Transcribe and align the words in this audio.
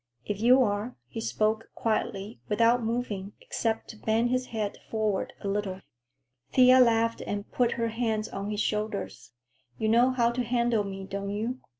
"If 0.25 0.39
you 0.39 0.63
are," 0.63 0.95
he 1.09 1.21
spoke 1.21 1.69
quietly, 1.75 2.39
without 2.49 2.81
moving, 2.81 3.33
except 3.39 3.87
to 3.89 3.97
bend 3.97 4.31
his 4.31 4.47
head 4.47 4.79
forward 4.89 5.33
a 5.41 5.47
little. 5.47 5.81
Thea 6.53 6.79
laughed 6.79 7.21
and 7.27 7.51
put 7.51 7.73
her 7.73 7.89
hands 7.89 8.27
on 8.27 8.49
his 8.49 8.61
shoulders. 8.61 9.33
"You 9.77 9.89
know 9.89 10.09
how 10.09 10.31
to 10.31 10.41
handle 10.43 10.83
me, 10.83 11.03
don't 11.03 11.29
you?" 11.29 11.59